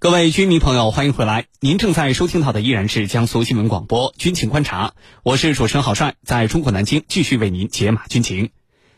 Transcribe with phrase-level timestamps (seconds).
[0.00, 1.46] 各位军迷朋友，欢迎回来！
[1.58, 4.86] 您正在收听到的依然是江苏新闻广播《军情观察》，
[5.24, 8.50] 我是主持人郝帅，在中国南京继续为您解码军情。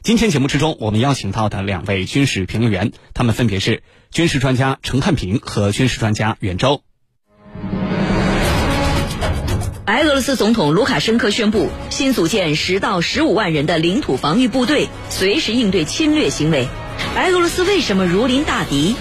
[0.03, 6.83] 今天节目之中，我们邀请到的两位军事评论员，他们分别是军事专家陈汉平和军事专家袁周。
[9.87, 16.69] 白俄罗斯总统卢卡申科宣布，新组建十到十五万人的领土防御部队，随时应对侵略行为。
[17.15, 18.95] 白俄罗斯为什么如临大敌？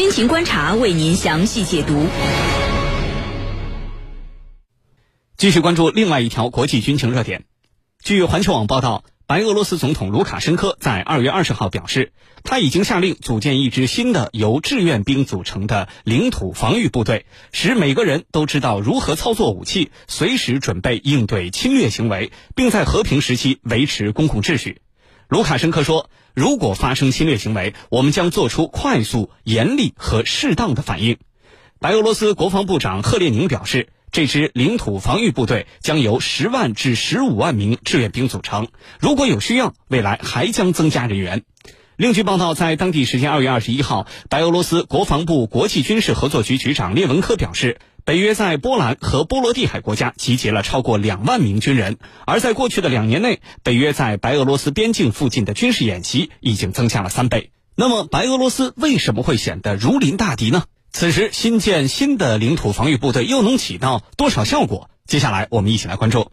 [0.00, 2.06] 军情观察为您详细解读。
[5.36, 7.44] 继续关注另外一条国际军情热点。
[8.02, 24.80] 据环球网报道，白俄罗斯总统卢卡申科在二月二十号表示，他已经下令组建一支新的由志愿兵组成的领土防御部队，使每个人都知道如何操作武器，随时准备应对侵略行为，并在和平时期维持公共秩序。
[25.28, 26.10] 卢卡申科说
[26.40, 31.18] ：“如果发生侵略行为，我们将做出快速、严厉和适当的反应。”
[31.78, 38.68] 白俄罗斯国防部长赫列宁表示，这支领土防御部队将由十万至十五万名志愿兵组成，
[39.00, 41.42] 如果有需要，未来还将增加人员。
[41.98, 47.76] 另据报道，在当地时间二月二十一号，白俄罗斯国防部国际军事合作局局长列文科表示。
[48.04, 57.50] 北约在波兰和波罗的海国家集结了超过两万名军人，而在过去的两年内，北约在白俄罗斯边境附近的军事演习已经增加了三倍。
[57.76, 60.64] 那么，白俄罗斯为什么会显得如临大敌呢？
[60.92, 64.90] 此时新建新的领土防御部队又能起到多少效果？
[65.06, 66.30] 接下来我们一起来关注。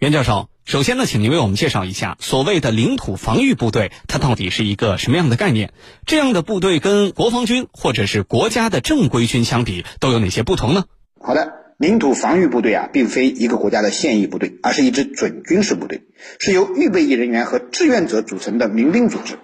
[0.00, 5.72] 袁教授，首先呢，请您为我们介绍一下所谓的领土防御部队，它到底是一个什么样的概念？
[6.04, 10.84] 这样的部队跟国防军或者是国家的正规军相比，都有哪些不同呢？
[11.26, 16.02] 好的，领土防御部队啊，并非一个国家的现役部队，而是一支准军事部队，
[16.38, 19.36] 是由预备役人员和志愿者组成的民兵组织，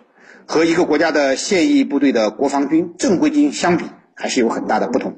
[0.45, 5.17] 和一个国家的现役部队的国防军、正规军相比，还是有很大的不同。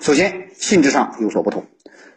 [0.00, 1.66] 首先，性质上有所不同。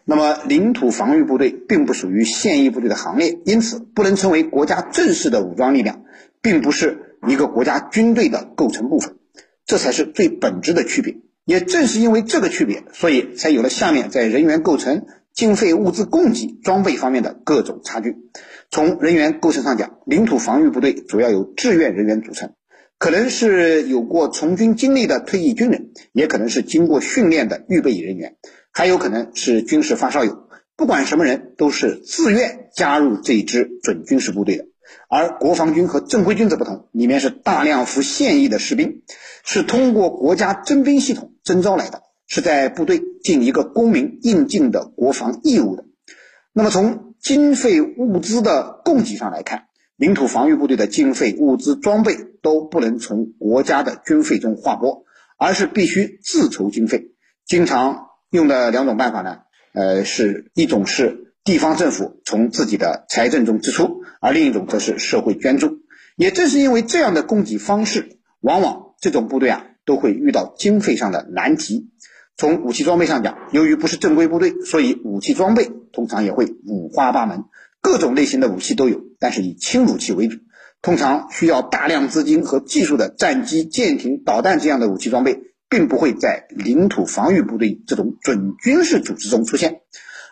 [0.05, 6.05] 那么，领土防御部队并不属于现役部队的行列，因此不能称为国家正式的武装力量，
[6.41, 9.17] 并不是一个国家军队的构成部分，
[9.65, 11.17] 这才是最本质的区别。
[11.45, 18.17] 也正是因为这个区别，所以才有了下面在人员构成、经费、物资供给、装备方面的各种差距。
[18.69, 22.53] 从人员构成上讲，领土防御部队主要由志愿人员组成，
[22.97, 28.35] 可能是有过从军经历的退役军人，也可能是经过训练的预备役人员，
[28.71, 30.47] 还有可能是军事发烧友。
[30.77, 34.65] 不管什么人，都是自愿加入这支准军事部队的。
[35.07, 39.01] 而国防军和正规军则不同，里面是大量服现役的士兵，
[39.43, 45.85] 是通过国家征兵系统征召来的，是在部队尽一个公民应尽的国防义务的。
[46.53, 49.65] 那么从经费物资的供给上来看，
[49.95, 55.03] 领土防御部队的经费、物资、装备都不能从国家的军费中划拨，
[55.37, 57.11] 而是必须自筹经费。
[57.45, 59.39] 经常用的两种办法呢，
[59.73, 61.27] 呃，是一种是。
[61.43, 65.79] 地方政府从自己的财政中支出，而另一种则是社会捐助。
[66.15, 71.89] 也正是因为这样的供给方式，往往这种部队啊都会遇到经费上的难题。
[72.37, 77.43] 从武器装备上讲，由于不是正规部队，所以武器装备通常也会五花八门，
[77.81, 80.37] 各种类型的武器都有，但是以轻武器为主。
[80.81, 89.81] 通常需要大量资金和技术的战机、舰艇、导弹这样的武器装备，并不会在领土防御部队这种准军事组织中出现。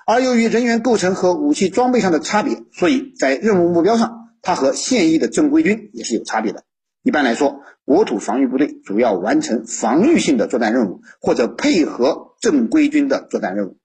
[0.07, 6.63] 而由于人员构成和武器装备上的差别，所以在任务目标上，它和现役的正规军也是有差别的。
[7.03, 13.77] 一般来说，国土防御部队主要完成防御性的作战任务，或者配合正规军的作战任务，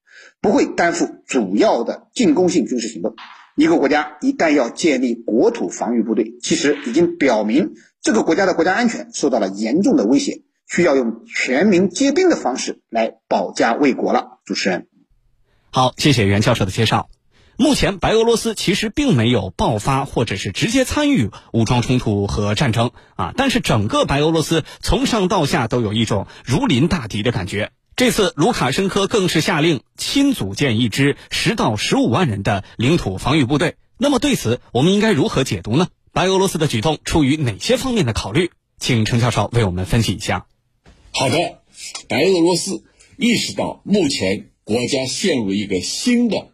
[0.42, 3.14] 不会担负主要的进攻性军事行动。
[3.56, 14.38] 一个国家一旦要建立国土防御部队，其实已经表明这个国家的国家安全受到了严重的威胁，需要用全民皆兵的方式来保家卫国了。
[14.44, 14.86] 主持人。
[15.70, 17.08] 好，谢谢袁教授的介绍。
[17.56, 27.70] 目前，白俄罗斯其实并没有爆发或者是直接参与武装冲突和战争啊，但是整个白俄罗斯从上到下都有一种如临大敌的感觉。
[27.96, 33.76] 这次卢卡申科更是下令亲组建一支十到十五万人的领土防御部队。
[33.98, 35.86] 那么对此，我们应该如何解读呢？
[36.12, 38.50] 白俄罗斯的举动出于哪些方面的考虑？
[38.78, 40.46] 请陈教授为我们分析一下。
[41.12, 41.36] 好的，
[42.08, 42.82] 白俄罗斯
[43.16, 44.50] 意识到目前。
[44.66, 46.48] 国家陷入一个新的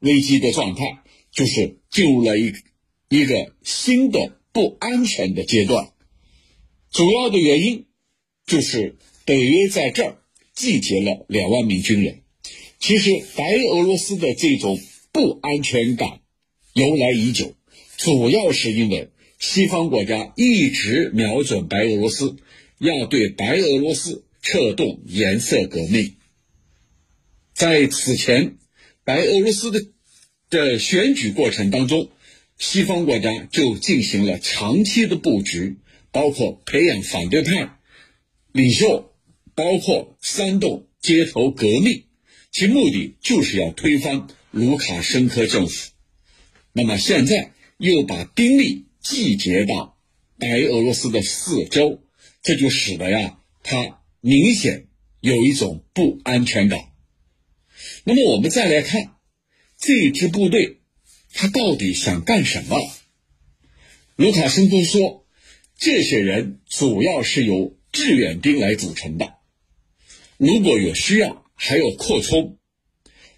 [0.00, 2.52] 危机的状态，就是进入了一
[3.08, 5.92] 一个新的不安全的阶段。
[6.90, 7.86] 主要的原因
[8.46, 10.18] 就是北约在这儿
[10.54, 12.22] 集结了两万名军人。
[12.78, 14.80] 其实白俄罗斯的这种
[15.12, 16.20] 不安全感
[16.72, 17.54] 由来已久，
[17.96, 22.36] 主要是因为西方国家一直瞄准白俄罗斯，
[22.78, 26.16] 要对白俄罗斯策动颜色革命。
[27.52, 28.56] 在此前，
[29.04, 29.80] 白俄罗斯的
[30.50, 32.10] 的选举过程当中，
[32.58, 35.78] 西方国家就进行了长期的布局，
[36.12, 37.78] 包括培养反对派
[38.52, 39.12] 领袖，
[39.54, 42.04] 包括煽动街头革命，
[42.50, 45.90] 其目的就是要推翻卢卡申科政府。
[46.72, 49.96] 那么现在又把兵力集结到
[50.38, 52.02] 白俄罗斯的四周，
[52.42, 54.86] 这就使得呀，他明显
[55.20, 56.89] 有一种不安全感。
[58.04, 59.16] 那么我们再来看
[59.78, 60.80] 这支部队，
[61.32, 62.78] 他到底想干什么？
[64.16, 65.26] 卢卡申科说，
[65.78, 69.34] 这些人主要是由志愿兵来组成的，
[70.38, 72.58] 如果有需要，还有扩充，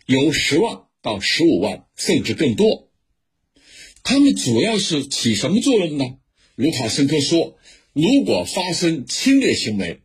[0.06, 2.90] 由十万到十五万，甚至更多。
[4.02, 6.18] 他们主要是起什么作用呢？
[6.54, 7.56] 卢卡申科说，
[7.92, 10.00] 如果发生侵略行为，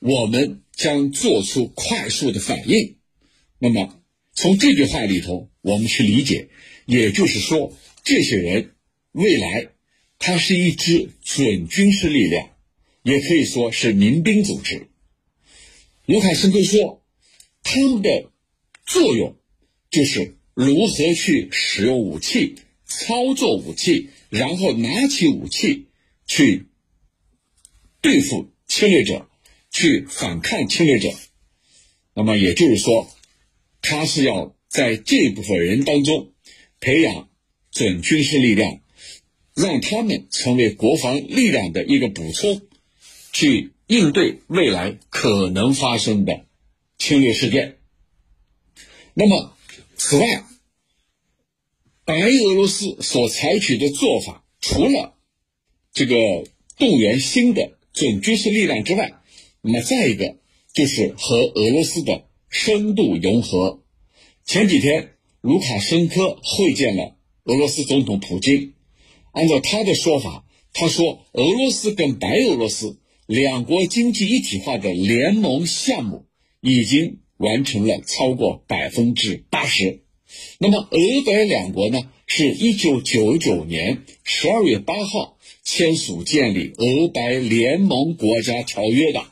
[0.00, 2.96] 我们将做出快速的反应。
[3.58, 3.97] 那么。
[4.40, 6.48] 从这句话里头，我们去理解，
[6.86, 8.70] 也就是说，这些人
[9.10, 9.70] 未来，
[10.20, 12.48] 他是一支准军事力量，
[13.02, 14.86] 也可以说是民兵组织。
[16.06, 17.02] 卢卡申科说，
[17.64, 18.30] 他们的
[18.86, 19.36] 作用
[19.90, 22.54] 就是如何去使用武器、
[22.86, 25.86] 操作武器，然后拿起武器
[26.28, 26.68] 去
[28.00, 29.28] 对付侵略者，
[29.72, 31.12] 去反抗侵略者。
[32.14, 33.10] 那么也就是说。
[33.90, 36.32] 他是要在这部分人当中
[36.78, 37.30] 培养
[37.70, 38.80] 准军事力量，
[39.54, 42.60] 让他们成为国防力量的一个补充，
[43.32, 46.44] 去应对未来可能发生的
[46.98, 47.78] 侵略事件。
[49.14, 49.56] 那么，
[49.96, 50.44] 此外，
[52.04, 55.16] 白俄罗斯所采取的做法，除了
[55.94, 56.14] 这个
[56.76, 59.14] 动员新的准军事力量之外，
[59.62, 60.36] 那么再一个
[60.74, 62.27] 就是和俄罗斯的。
[62.48, 63.82] 深度融合。
[64.44, 65.10] 前几天，
[65.40, 68.74] 卢卡申科会见了俄罗斯总统普京。
[69.32, 76.24] 按照他的说法，他说俄罗斯跟白俄罗斯两国经济一体化的联盟项目
[76.60, 80.02] 已经完成了超过百分之八十。
[80.58, 89.24] 那么，俄白两国呢，是一九九九年十二月八号签署建立俄白联盟国家条约的。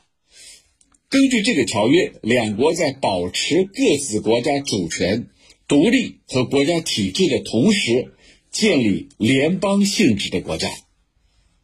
[1.08, 5.28] 根据这个条约，两国在保持各自国家主权、
[5.68, 8.12] 独立和国家体制的同时，
[8.50, 10.68] 建立联邦性质的国家。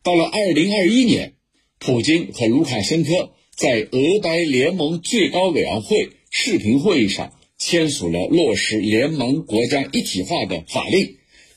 [0.04, 1.34] 到了二零二一年，
[1.80, 11.16] 普京和卢卡申科在俄白联盟最高委员会视频会议上签署了落实联盟国家一体化的法令，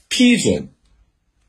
[0.10, 0.70] 批准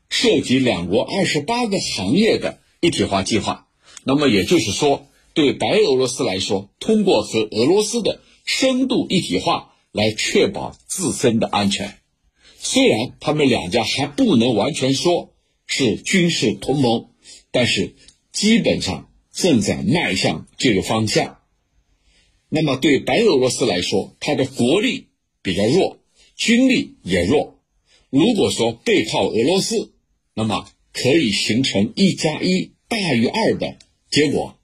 [0.07, 3.67] 涉及两国二十八个行业的一体化计划。
[4.03, 5.06] 那么也就是说。
[5.37, 11.99] 对白俄罗斯来说，通过和俄罗斯的深度一体化来确保自身的安全。
[12.57, 15.35] 虽然他们两家还不能完全说
[15.67, 17.09] 是军事同盟，
[17.51, 17.93] 但是
[18.31, 21.37] 基本上正在迈向这个方向。
[22.49, 25.09] 那么对白俄罗斯来说，它的国力
[25.43, 25.99] 比较弱，
[26.35, 27.59] 军力也弱。
[28.09, 29.93] 如果说背靠俄罗斯，
[30.33, 33.77] 那么可以形成一加一大于二的
[34.09, 34.56] 结果。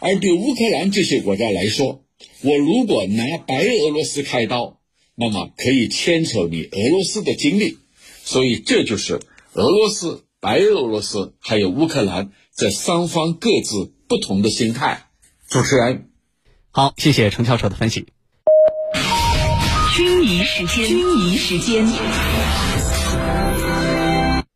[0.00, 2.04] 而对乌克兰这些国家来说，
[2.42, 4.80] 我如果拿白俄罗斯开刀，
[5.14, 7.78] 那么可以牵扯你俄罗斯的精力，
[8.24, 9.20] 所以这就是
[9.54, 15.06] 俄罗斯、白俄罗斯还有乌克兰这三方各自不同的心态。
[15.48, 16.10] 主持人，
[16.70, 18.06] 好，谢谢程教授的分析。
[19.96, 21.84] 军仪时间，军仪时间。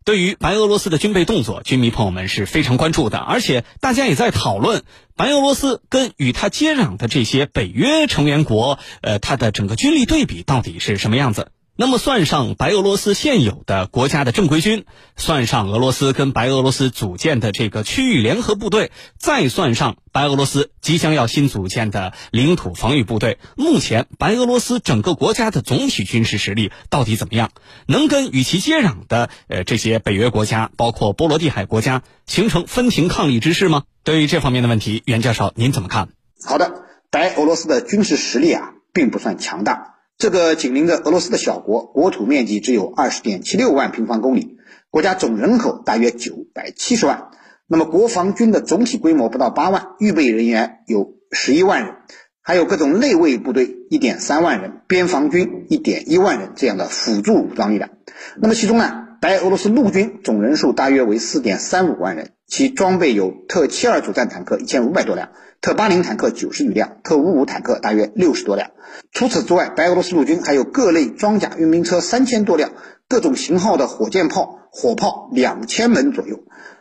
[0.04, 4.82] 对于白俄罗斯的军备动作，军迷朋友们是非常关注的，而且大家也在讨论
[5.16, 11.48] 白俄罗斯跟与它接壤的这些北约成员国，呃，它的整个军力对比到底是什么样子。
[11.74, 14.84] 那么，算上白俄罗斯现有的国家的正规军，
[15.16, 27.50] 算上俄罗斯跟白俄罗斯组建的这个区域联合部队，再算上白俄罗斯即将要新组建的领土防御部队，目前白俄罗斯整个国家的总体军事实力到底怎么样？
[27.86, 33.84] 能跟与其接壤的呃这些北约国家，包括波罗的海国家，形成分庭抗礼之势吗？
[34.04, 36.10] 对于这方面的问题，袁教授您怎么看？
[36.46, 36.70] 好的，
[37.10, 39.88] 白俄罗斯的军事实力啊，并不算强大。
[40.22, 44.56] 这个紧邻着俄罗斯的小国，国土面积只有二十点七六万平方公里，
[44.88, 47.30] 国家总人口大约九百七十万。
[47.66, 51.96] 那么国防军的总体规模不到八万，预备人员有十一万人，
[52.40, 57.90] 还有各种内卫部队一点三万人，边防军一点一万人这样的辅助武装力量。
[58.36, 65.28] 那么其中呢，白俄罗斯陆军总人数大约为四点三五万人，其装备有特七二主战坦克一千五百多辆，
[65.60, 68.72] 特八零坦克九十余辆，特五五坦克大约六十多辆。
[69.12, 72.72] 除此之外，白俄罗斯陆军还有各类装甲运兵车三千多辆，
[73.06, 76.40] 各种型号的火箭炮、火炮两千门左右。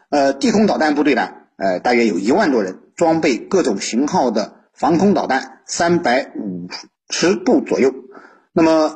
[0.09, 6.69] 呃，地空导弹部队呢，呃，大约有一万多人，装备各种型号的防空导弹三百五
[7.07, 7.93] 十部左右。
[8.51, 8.95] 那么，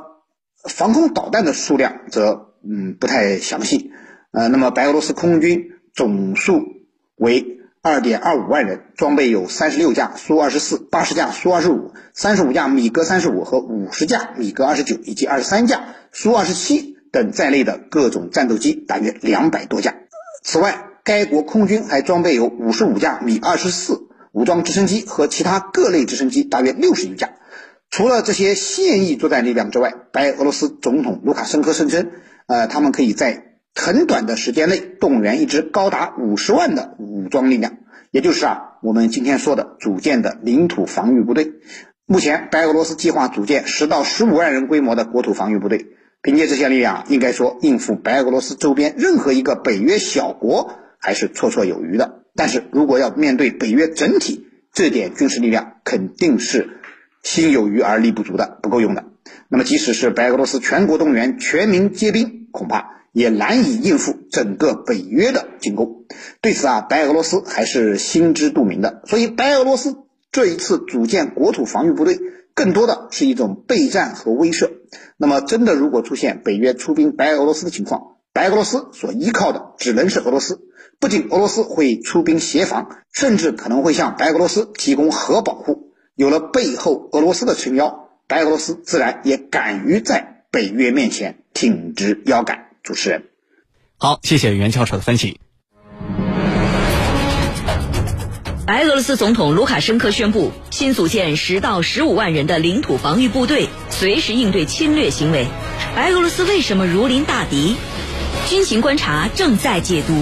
[0.68, 3.92] 防空导弹的数量则嗯不太详细。
[4.32, 6.62] 呃，那么白俄罗斯空军总数
[7.16, 7.54] 为。
[7.88, 19.94] 二点二五万人，装备有三十六架苏二十四、八十架苏二十五、三十五架米格三十五和五十架米格二十九，以及二十三架苏二十七等在内的各种战斗机，大约两百多架。
[20.42, 27.36] 此外，该国空军还装备有五十五架米二十四武装直升机和其他各类直升机，大约六十余架。
[27.92, 32.10] 除了这些现役作战力量之外，白俄罗斯总统卢卡申科声称，
[32.48, 37.78] 呃，他们可以在很短的时间内动员一支高达五十万的武装力量，
[38.12, 41.54] 也就是啊，我们今天说的组建的领土防御部队。
[42.06, 45.88] 目前，白俄罗斯计划组建十到十五万人规模的国土防御部队，
[46.22, 52.22] 凭借这些力量，应该说应付白俄罗斯周边任何一个北约小国还是绰绰有余的。
[52.36, 56.80] 但是如果要面对北约整体，这点军事力量肯定是
[57.24, 59.06] 心有余而力不足的，不够用的。
[59.50, 62.94] 那么，即使是白俄罗斯全国动员、全民皆兵，恐怕。
[63.16, 66.04] 也难以应付整个北约的进攻。
[66.42, 69.04] 对此啊，白俄罗斯还是心知肚明的。
[69.06, 69.96] 所以，白俄罗斯
[70.34, 72.20] 这一次组建国土防御部队，
[72.54, 74.70] 更多的是一种备战和威慑。
[75.16, 80.60] 那么，真的如果出现北约出兵白俄罗斯的情况，白俄罗斯所依靠的只能是俄罗斯。
[81.00, 85.94] 不仅俄罗斯会出兵协防，甚至可能会向白俄罗斯提供核保护。
[86.16, 92.70] 有了背后俄罗斯的撑腰，白俄罗斯自然也敢于在北约面前挺直腰杆。
[92.82, 93.26] 主持人，
[93.98, 95.40] 好，谢谢袁教授的分析。
[98.66, 105.46] 白俄罗斯总统卢卡申科宣布，新组建十到十五万人的领土防御部队，随时应对侵略行为。
[105.96, 107.76] 白俄罗斯为什么如临大敌？
[108.50, 110.14] 军情观察正在解读。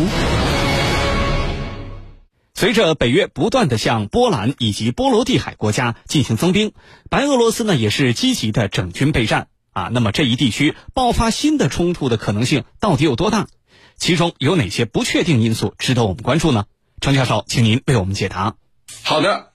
[2.64, 6.72] 随着北约不断的向波兰以及波罗的海国家进行增兵，
[7.10, 9.50] 白俄罗斯呢也是积极的整军备战。
[9.74, 13.50] 啊，那么这一地区爆发新的冲突的可能性到底有多大？
[13.98, 16.64] 其中有哪些不确定因素值得我们关注呢？
[17.02, 18.56] 程教授，请您为我们解答。
[19.04, 19.52] 好的，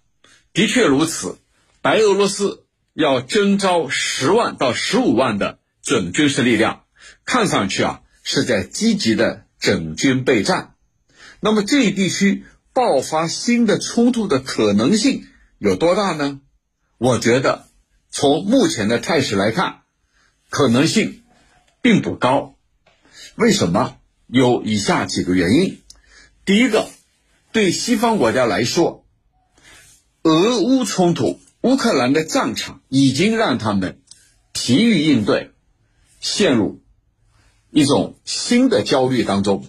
[0.53, 1.39] 的确如此。
[1.81, 6.83] 白俄罗斯要征召十万到十五万的准军事力量，
[7.25, 10.75] 看上去啊是在积极的整军备战。
[11.41, 12.45] 那么这一地区
[12.79, 15.27] 爆发新的冲突的可能性
[15.59, 16.41] 有多大呢？
[16.97, 17.67] 我觉得
[18.09, 19.81] 从目前的态势来看。
[20.49, 21.25] 可能性
[21.83, 22.55] 并不高，
[23.35, 23.97] 为什么？
[24.29, 25.83] 有以下几个原因。
[26.45, 26.89] 第一个，
[27.51, 29.05] 对西方国家来说，
[30.23, 34.01] 俄乌冲突，乌克兰的战场已经让他们
[34.53, 35.51] 疲于应对，
[36.21, 36.81] 陷入
[37.73, 39.67] 一种新的焦虑当中。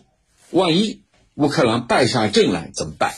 [0.51, 1.01] 万一
[1.39, 3.13] 乌克兰败下阵来怎么办？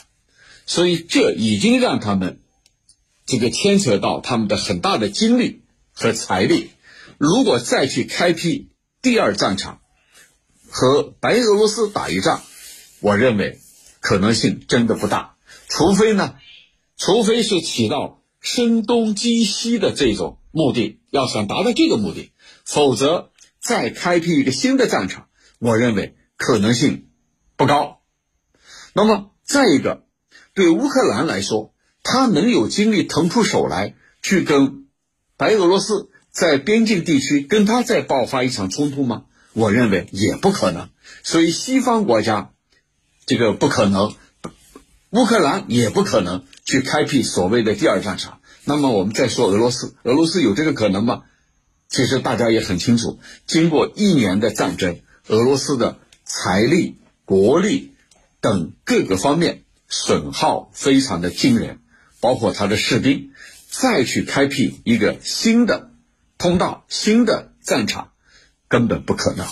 [0.68, 2.40] 所以这已经让他们
[3.26, 6.70] 这个牵扯到他们的很大的精力和财力。
[7.18, 8.70] 如果再去开辟
[9.02, 9.82] 第二战场，
[10.70, 12.44] 和白俄罗斯打一仗，
[13.00, 13.60] 我认为
[14.02, 15.36] 可能性真的不大。
[15.68, 16.36] 除非呢，
[16.98, 22.32] 除非是起到声东击西的这种目的，要想达到这个目的，
[22.66, 27.08] 否则再开辟一个新的战场，我认为可能性
[27.58, 28.01] 不高。
[29.04, 30.04] 那么再一个，
[30.54, 34.86] 对乌克兰来说，他能有精力腾出手来去跟
[35.38, 36.10] 白俄罗斯？
[36.30, 39.24] 在边境地区跟他再爆发一场冲突吗？
[39.54, 40.90] 我认为也不可能。
[41.24, 42.52] 所以西方国家
[43.26, 44.14] 这个不可能，
[45.10, 48.40] 乌克兰也不可能去开辟所谓的第二战场。
[48.66, 51.24] 那么我们再说俄罗斯，俄罗斯有这个可能吗？
[51.90, 57.91] 其实大家也很清楚，经过一年的战争，俄罗斯的财力、国力
[58.42, 61.80] 等各个方面损耗非常的惊人，
[62.20, 63.32] 包括他的士兵，
[63.70, 65.92] 再去开辟一个新的。
[66.38, 68.14] 通道新的战场
[68.68, 69.46] 根本不可能。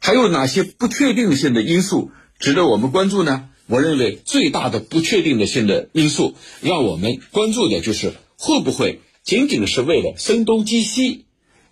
[0.00, 2.10] 还有哪些不确定性的因素
[2.40, 3.48] 值得我们关注呢？
[3.66, 11.26] 我认为最大的不确定的性的因素，让我们关注的就是会不会仅仅是为了声东击西，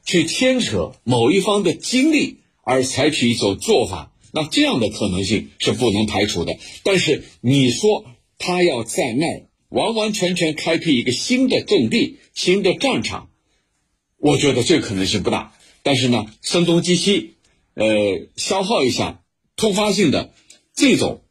[0.05, 4.12] 去牵扯某一方的精力而采取一种做法。
[4.33, 6.57] 那这样的可能性是不能排除的。
[6.83, 8.05] 但是你说
[8.39, 13.29] 他要在那儿完完全全开辟一个新的阵地、新的战场？
[14.17, 17.35] 我觉得这可能性不大，但是呢，声东击西，
[17.75, 19.21] 呃，消耗一下，
[19.57, 20.33] 突发性的
[20.75, 21.23] 这种，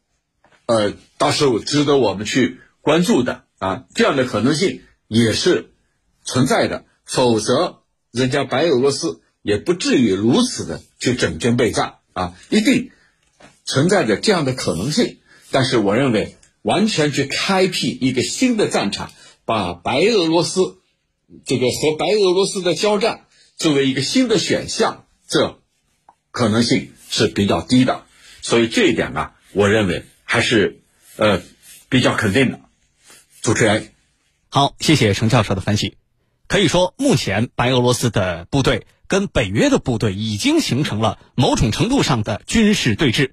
[0.66, 5.72] 呃，倒是值得我们去关注的啊，这样的可能性也是
[6.24, 6.84] 存在的。
[7.04, 12.90] 否则，人家白俄罗斯也不至于如此的去整军备战啊，一定
[13.64, 15.18] 存在着这样的可能性。
[15.50, 19.12] 但是，我认为完全去开辟一个新的战场，
[19.44, 20.78] 把白俄罗斯
[21.44, 23.26] 这个和白俄罗斯的交战
[23.56, 25.60] 作为一个新的选项，这
[26.30, 28.04] 可能性是比较低的。
[28.40, 30.80] 所以这一点呢，我认为还是
[31.16, 31.42] 呃
[31.88, 32.60] 比较肯定的。
[33.40, 33.92] 主持人，
[34.48, 35.96] 好，谢谢程教授的分析。
[36.52, 43.30] 可以说，目前白俄罗斯的部队跟北约的部队已经形成了某种程度上的军事对峙。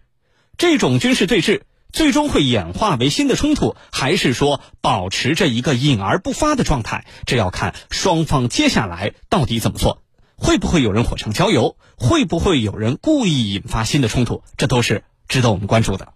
[0.58, 7.06] 这种军事对峙最终会演化为新的冲突，还是说保持着一个隐而不发的状态？
[7.26, 10.02] 这要看双方接下来到底怎么做。
[10.38, 11.76] 会不会有人火上浇油？
[11.98, 14.44] 会不会有人故意引发新的冲突？
[14.56, 16.14] 这都是值得我们关注的。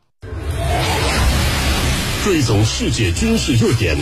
[2.24, 3.98] 追踪世界军事热点，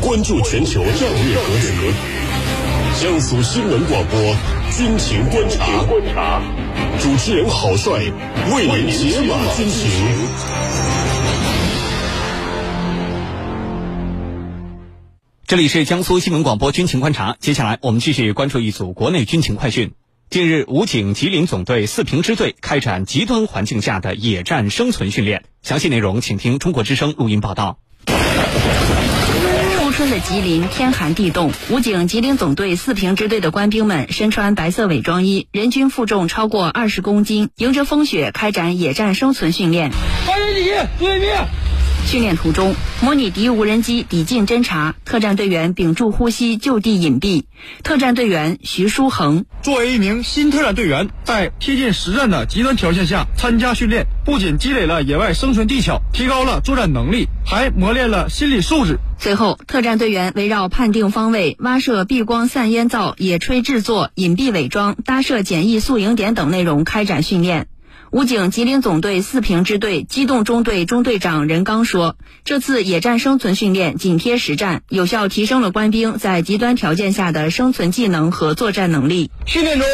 [0.00, 1.92] 关注全球战略格局。
[3.00, 4.18] 江苏新闻广播
[4.74, 6.40] 军情观察，
[6.98, 7.92] 主持人郝帅
[8.50, 9.90] 为您解码军情。
[15.46, 19.92] 这里是江苏新闻广播军情观察，接下来我们继续关注一组国内军情快讯。
[20.30, 25.44] 近日，武警吉林总队四平支队开展极端环境下的野战生存训练。
[25.60, 27.78] 详细内容，请听中国之声录音报道。
[30.00, 39.90] 春的吉林天寒地冻，武警吉林总队四平支队的官兵们身穿白色伪装衣，人均负重超过二十公斤，迎着风雪开展野战生存训练。
[40.24, 41.46] 发人敌，对面。
[42.06, 47.44] 训练途中，模拟敌无人机抵近侦察，特战队员屏住呼吸就地隐蔽。
[47.84, 58.98] 特战队员徐书恒作为一名新特战队员，在贴近实战的极端条件下参加训练，不仅积累了野外生存技巧，提高了作战能力，还磨练了心理素质。
[59.18, 67.68] 随后，特战队员围绕判定方位、挖设避光散烟灶、野炊制作、隐蔽伪装、搭设简易宿营点等内容开展训练。
[68.12, 79.30] 武警吉林总队四平支队机动中队中队长任刚说：“这次野战生存训练紧贴实战，有效提升了官兵在极端条件下的生存技能和作战能力。
[79.46, 79.86] 训练中，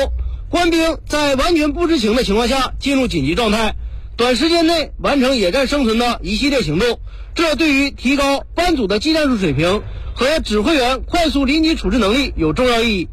[0.49, 3.75] 官兵在完全不知情的情况下进入紧急状态，
[4.17, 7.01] 短时间内完成野战生存的一系列行动，
[7.35, 9.83] 这对于提高班组的技战术水平
[10.15, 13.09] 和指挥员快速临机处置能力有重要意义。”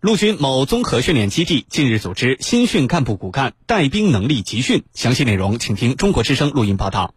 [0.00, 7.14] 陆军某综合训练基地近日组织新训干部骨干带兵能力集训，详细内容请听中国之声录音报道。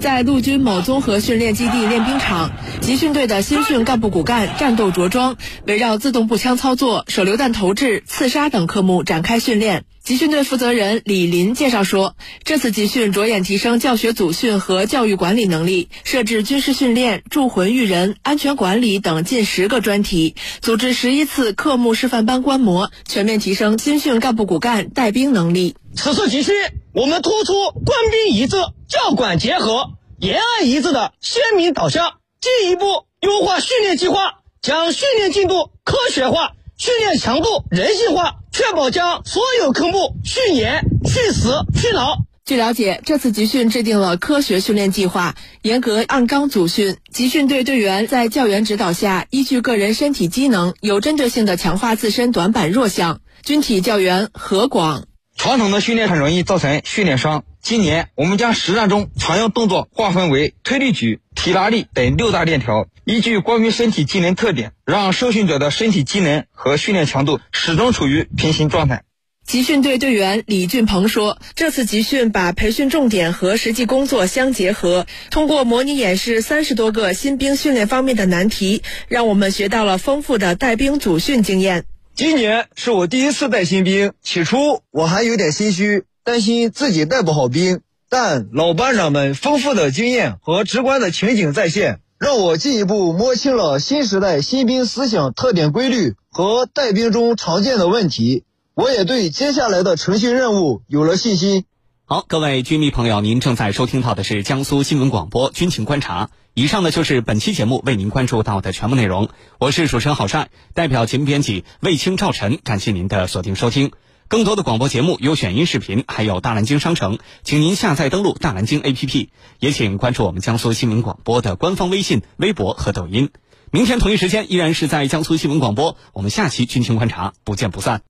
[0.00, 9.84] 在陆军某综合训练基地练兵场，集训队的新训干部骨干战斗着装，围绕自动步枪操作、手榴弹投掷、刺杀等科目展开训练。
[10.06, 12.14] 集训队负责人李林介绍说，
[12.44, 25.74] 这次集训着眼提升教学组训和教育管理能力，设置军事训练、铸魂育人、安全管理等近十个专题，组织十一次科目示范班观摩，全面提升新训干部骨干带兵能力。
[25.96, 26.54] 此次集训，
[26.92, 29.90] 我们突出官兵一致、教管结合、
[30.20, 38.36] 严案一致的鲜明导向，进一步优化训练计划，将训练进度科学化，训练强度人性化。
[38.52, 42.16] 确保将所有科目训严、训死、训牢。
[42.46, 46.96] 据了解，这次集训制定了科学训练计划，严格按纲组训。
[47.12, 53.20] 集训队队员在教员指导下，依据个人身体机能，有针对性的强化自身短板弱项。
[53.42, 55.04] 军体教员何广：
[55.36, 57.44] 传统的训练很容易造成训练伤。
[57.60, 69.04] 今年我们将实战中常用动作划分为推力举、提拉力等六大链条，依据关于身体机能特点，让受训者的身体机能和训练强度始终处于平行状态。
[69.46, 81.84] 集训队队员李俊鹏说：“这次集训把培训重点和实际工作相结合，通过模拟演示三十多个新兵训练方面的难题，让我们学到了丰富的带兵组训经验。
[82.16, 87.82] 今年是我第一次带新兵，起初我还有点心虚。”担心自己带不好兵，
[88.18, 98.44] 但老班长们丰富的经验和直观的情景再现，让我进一步摸清了新时代新兵思想特点规律和带兵中常见的问题。
[98.72, 101.66] 我也对接下来的程序任务有了信心。
[102.06, 106.30] 好，各位军迷朋友，您正在收听到的是江苏新闻广播军情观察。
[106.54, 109.28] 以上呢就是本期节目为您关注到的全部内容。
[109.58, 113.90] 我是主持人郝帅，代表节目编辑卫青、赵晨，感谢您的锁定收听。
[114.28, 119.28] 更多的广播节目、有选音视频，还有大蓝鲸商城，请您下载登录大蓝鲸 APP，
[119.60, 123.30] 也请关注我们江苏新闻广播的官方微信、微博和抖音。
[123.70, 128.02] 明天同一时间依然是在江苏新闻广播，我们下期军情观察不见不散。